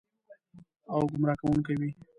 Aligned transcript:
او 0.91 1.01
ګمراه 1.11 1.39
کوونکې 1.41 1.73
وي. 1.79 1.89